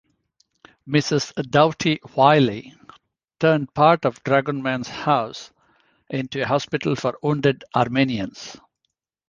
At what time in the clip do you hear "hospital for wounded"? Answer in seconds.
6.47-7.63